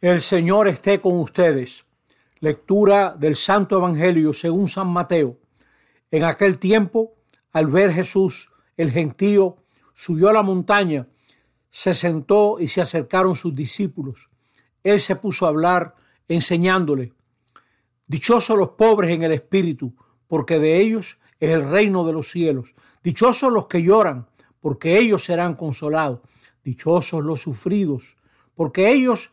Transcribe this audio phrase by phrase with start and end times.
[0.00, 1.84] El Señor esté con ustedes.
[2.38, 5.38] Lectura del Santo Evangelio según San Mateo.
[6.12, 7.16] En aquel tiempo,
[7.50, 9.56] al ver Jesús, el gentío
[9.92, 11.08] subió a la montaña,
[11.68, 14.30] se sentó y se acercaron sus discípulos.
[14.84, 15.96] Él se puso a hablar,
[16.28, 17.12] enseñándole.
[18.06, 19.96] Dichosos los pobres en el espíritu,
[20.28, 22.76] porque de ellos es el reino de los cielos.
[23.02, 24.28] Dichosos los que lloran,
[24.60, 26.20] porque ellos serán consolados.
[26.62, 28.16] Dichosos los sufridos,
[28.54, 29.32] porque ellos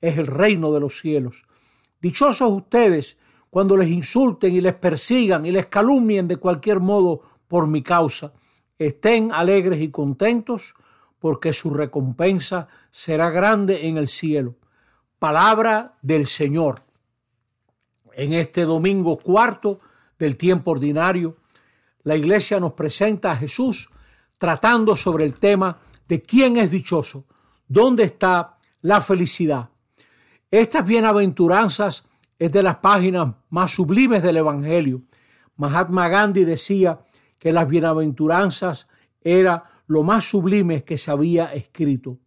[0.00, 1.44] es el reino de los cielos.
[2.00, 3.18] Dichosos ustedes
[3.50, 8.32] cuando les insulten y les persigan y les calumnien de cualquier modo por mi causa.
[8.78, 10.74] Estén alegres y contentos
[11.18, 14.54] porque su recompensa será grande en el cielo.
[15.18, 16.82] Palabra del Señor.
[18.12, 19.80] En este domingo cuarto
[20.18, 21.36] del tiempo ordinario,
[22.02, 23.90] la iglesia nos presenta a Jesús
[24.38, 27.24] tratando sobre el tema de quién es dichoso,
[27.66, 29.70] dónde está la felicidad.
[30.50, 32.04] Estas bienaventuranzas
[32.38, 35.02] es de las páginas más sublimes del Evangelio.
[35.56, 37.00] Mahatma Gandhi decía
[37.38, 38.88] que las bienaventuranzas
[39.20, 42.18] era lo más sublime que se había escrito.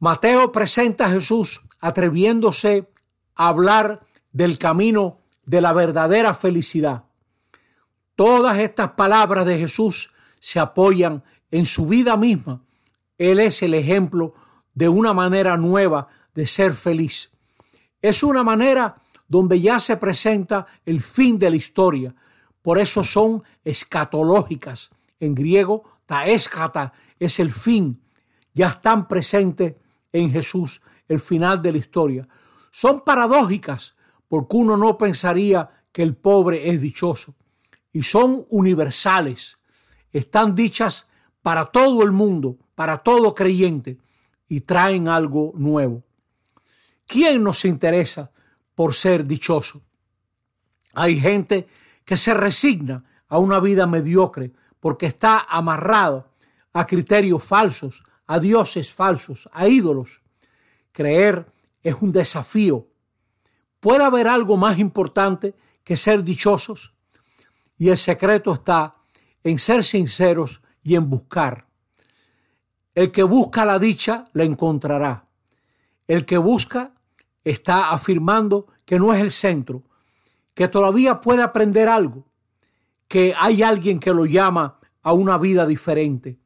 [0.00, 2.90] Mateo presenta a Jesús atreviéndose
[3.36, 7.04] a hablar del camino de la verdadera felicidad.
[8.16, 12.62] Todas estas palabras de Jesús se apoyan en su vida misma.
[13.18, 14.34] Él es el ejemplo
[14.74, 17.32] de una manera nueva de ser feliz.
[18.00, 18.94] Es una manera
[19.26, 22.14] donde ya se presenta el fin de la historia.
[22.62, 24.90] Por eso son escatológicas.
[25.18, 28.00] En griego, taeskata es el fin.
[28.54, 29.74] Ya están presentes
[30.12, 32.28] en Jesús el final de la historia.
[32.70, 33.96] Son paradójicas
[34.28, 37.34] porque uno no pensaría que el pobre es dichoso.
[37.92, 39.58] Y son universales.
[40.12, 41.08] Están dichas
[41.40, 43.96] para todo el mundo, para todo creyente,
[44.48, 46.05] y traen algo nuevo.
[47.06, 48.30] ¿Quién nos interesa
[48.74, 49.82] por ser dichoso?
[50.92, 51.68] Hay gente
[52.04, 56.30] que se resigna a una vida mediocre porque está amarrado
[56.72, 60.22] a criterios falsos, a dioses falsos, a ídolos.
[60.92, 61.46] Creer
[61.82, 62.88] es un desafío.
[63.80, 66.92] ¿Puede haber algo más importante que ser dichosos?
[67.78, 68.96] Y el secreto está
[69.44, 71.66] en ser sinceros y en buscar.
[72.94, 75.28] El que busca la dicha la encontrará.
[76.08, 76.95] El que busca
[77.46, 79.84] está afirmando que no es el centro,
[80.52, 82.26] que todavía puede aprender algo,
[83.06, 86.40] que hay alguien que lo llama a una vida diferente.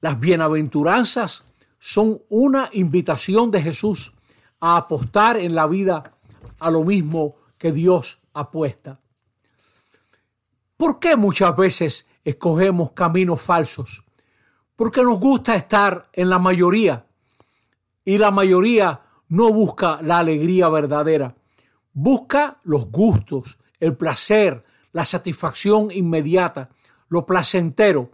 [0.00, 1.44] Las bienaventuranzas
[1.80, 4.14] son una invitación de Jesús
[4.60, 6.16] a apostar en la vida
[6.60, 9.00] a lo mismo que Dios apuesta.
[10.76, 14.04] ¿Por qué muchas veces escogemos caminos falsos?
[14.76, 17.04] Porque nos gusta estar en la mayoría
[18.04, 21.34] y la mayoría no busca la alegría verdadera,
[21.92, 26.70] busca los gustos, el placer, la satisfacción inmediata,
[27.08, 28.10] lo placentero,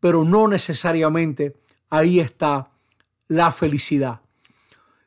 [0.00, 1.56] pero no necesariamente
[1.90, 2.70] ahí está
[3.28, 4.20] la felicidad.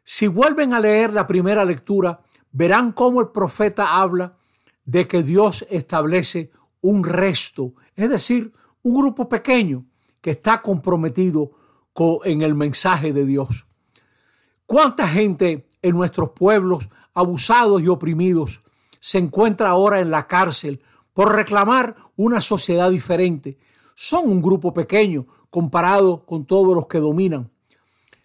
[0.03, 2.21] Si vuelven a leer la primera lectura,
[2.51, 4.37] verán cómo el profeta habla
[4.85, 8.53] de que Dios establece un resto, es decir,
[8.83, 9.85] un grupo pequeño
[10.21, 11.51] que está comprometido
[12.23, 13.66] en el mensaje de Dios.
[14.67, 18.63] ¿Cuánta gente en nuestros pueblos abusados y oprimidos
[18.99, 20.81] se encuentra ahora en la cárcel
[21.13, 23.57] por reclamar una sociedad diferente?
[23.95, 27.49] Son un grupo pequeño comparado con todos los que dominan.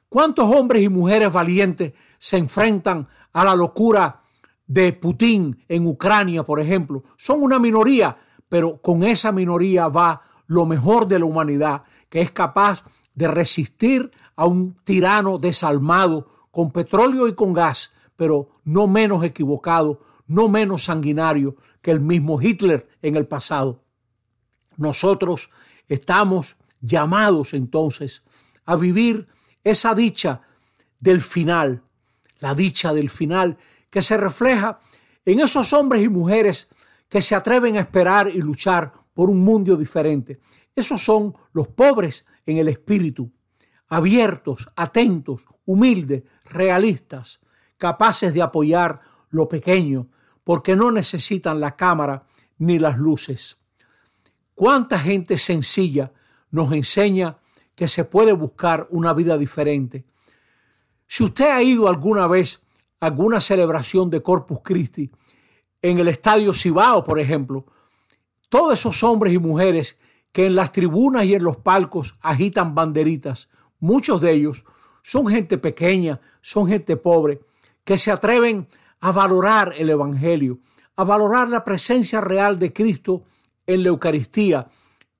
[0.08, 4.22] ¿Cuántos hombres y mujeres valientes se enfrentan a la locura
[4.67, 7.05] de Putin en Ucrania, por ejemplo?
[7.17, 8.17] Son una minoría,
[8.49, 12.82] pero con esa minoría va lo mejor de la humanidad, que es capaz
[13.14, 14.11] de resistir
[14.43, 20.83] a un tirano desalmado con petróleo y con gas, pero no menos equivocado, no menos
[20.83, 23.85] sanguinario que el mismo Hitler en el pasado.
[24.77, 25.49] Nosotros
[25.87, 28.25] estamos llamados entonces
[28.65, 29.29] a vivir
[29.62, 30.41] esa dicha
[30.99, 31.85] del final,
[32.41, 33.59] la dicha del final
[33.91, 34.81] que se refleja
[35.25, 36.69] en esos hombres y mujeres
[37.09, 40.41] que se atreven a esperar y luchar por un mundo diferente.
[40.75, 43.31] Esos son los pobres en el espíritu,
[43.93, 47.41] abiertos, atentos, humildes, realistas,
[47.77, 50.09] capaces de apoyar lo pequeño,
[50.44, 52.25] porque no necesitan la cámara
[52.56, 53.59] ni las luces.
[54.55, 56.11] ¿Cuánta gente sencilla
[56.50, 57.37] nos enseña
[57.75, 60.06] que se puede buscar una vida diferente?
[61.06, 62.62] Si usted ha ido alguna vez
[62.99, 65.11] a alguna celebración de Corpus Christi
[65.83, 67.67] en el Estadio Cibao, por ejemplo,
[68.49, 69.99] todos esos hombres y mujeres
[70.33, 73.50] que en las tribunas y en los palcos agitan banderitas,
[73.82, 74.64] muchos de ellos
[75.02, 77.40] son gente pequeña, son gente pobre,
[77.84, 78.69] que se atreven
[79.00, 80.61] a valorar el Evangelio,
[80.96, 83.25] a valorar la presencia real de Cristo
[83.67, 84.69] en la Eucaristía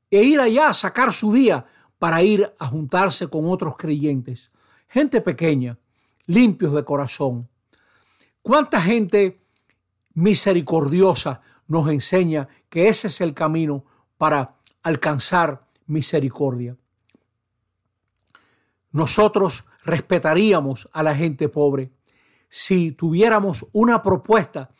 [0.09, 1.67] e ir allá a sacar su día
[1.99, 4.53] para ir a juntarse con otros creyentes.
[4.88, 5.79] Gente pequeña,
[6.26, 7.49] limpios de corazón.
[8.43, 9.43] ¿Cuánta gente
[10.14, 13.85] misericordiosa nos enseña que ese es el camino
[14.19, 16.76] para alcanzar misericordia?
[18.93, 21.91] Nosotros respetaríamos a la gente pobre
[22.49, 24.71] si tuviéramos una propuesta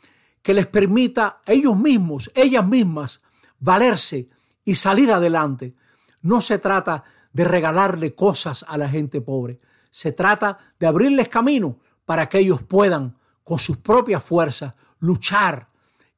[0.43, 3.23] que les permita a ellos mismos, ellas mismas,
[3.59, 4.29] valerse
[4.65, 5.75] y salir adelante.
[6.21, 9.61] No se trata de regalarle cosas a la gente pobre,
[9.91, 15.69] se trata de abrirles camino para que ellos puedan, con sus propias fuerzas, luchar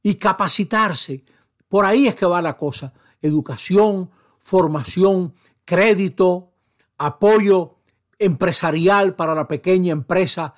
[0.02, 1.24] y capacitarse.
[1.68, 2.92] Por ahí es que va la cosa.
[3.22, 6.52] Educación, formación, crédito,
[6.98, 7.73] apoyo
[8.24, 10.54] empresarial para la pequeña empresa,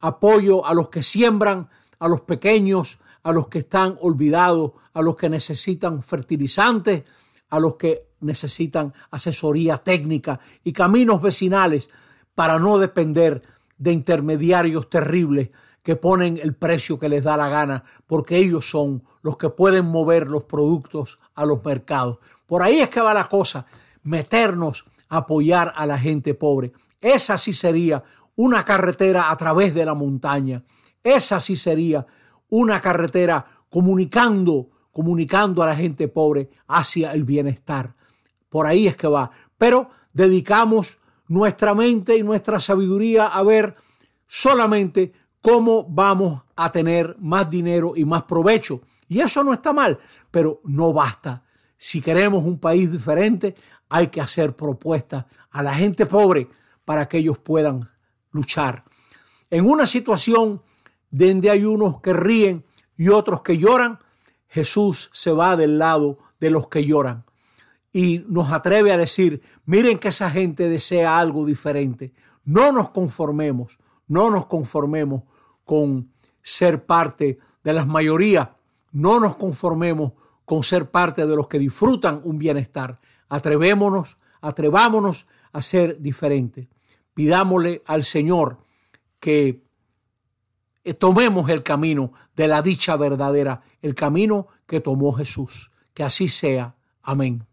[0.00, 1.68] apoyo a los que siembran,
[1.98, 7.04] a los pequeños, a los que están olvidados, a los que necesitan fertilizantes,
[7.48, 11.90] a los que necesitan asesoría técnica y caminos vecinales
[12.34, 13.42] para no depender
[13.78, 15.50] de intermediarios terribles
[15.82, 19.84] que ponen el precio que les da la gana, porque ellos son los que pueden
[19.86, 22.18] mover los productos a los mercados.
[22.46, 23.66] Por ahí es que va la cosa,
[24.02, 26.72] meternos a apoyar a la gente pobre.
[27.04, 28.02] Esa sí sería
[28.36, 30.64] una carretera a través de la montaña.
[31.02, 32.06] Esa sí sería
[32.48, 37.94] una carretera comunicando, comunicando a la gente pobre hacia el bienestar.
[38.48, 39.30] Por ahí es que va.
[39.58, 40.98] Pero dedicamos
[41.28, 43.76] nuestra mente y nuestra sabiduría a ver
[44.26, 45.12] solamente
[45.42, 48.80] cómo vamos a tener más dinero y más provecho.
[49.08, 49.98] Y eso no está mal,
[50.30, 51.44] pero no basta.
[51.76, 53.54] Si queremos un país diferente,
[53.90, 56.48] hay que hacer propuestas a la gente pobre
[56.84, 57.90] para que ellos puedan
[58.30, 58.84] luchar.
[59.50, 60.62] En una situación
[61.10, 62.64] donde hay unos que ríen
[62.96, 63.98] y otros que lloran,
[64.48, 67.24] Jesús se va del lado de los que lloran
[67.92, 72.12] y nos atreve a decir, miren que esa gente desea algo diferente.
[72.44, 73.78] No nos conformemos,
[74.08, 75.22] no nos conformemos
[75.64, 76.10] con
[76.42, 78.48] ser parte de las mayorías,
[78.90, 80.12] no nos conformemos
[80.44, 82.98] con ser parte de los que disfrutan un bienestar.
[83.28, 86.66] Atrevémonos, atrevámonos a ser diferentes
[87.14, 88.58] pidámosle al Señor
[89.20, 89.62] que
[90.98, 95.70] tomemos el camino de la dicha verdadera, el camino que tomó Jesús.
[95.94, 96.74] Que así sea.
[97.02, 97.46] Amén.